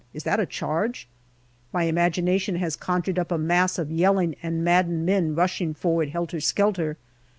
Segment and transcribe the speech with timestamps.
[0.15, 1.07] Is that a charge?
[1.71, 6.39] My imagination had conjured up a mass of yelling and maddened men rushing forward helter
[6.39, 6.97] skelter.